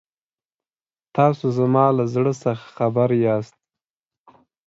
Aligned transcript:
تاسو 1.15 1.45
زما 1.57 1.85
له 1.97 2.03
زړه 2.13 2.33
څخه 2.43 2.65
خبر 2.77 3.09
یاست. 3.25 3.55